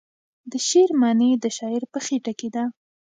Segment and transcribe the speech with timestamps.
[0.51, 2.63] د شعر معنی د شاعر په خیټه کې ده.